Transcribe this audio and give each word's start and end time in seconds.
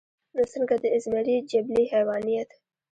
نو 0.35 0.43
څنګه 0.53 0.75
د 0.79 0.85
ازمري 0.97 1.35
جبلي 1.51 1.83
حېوانيت 1.91 2.49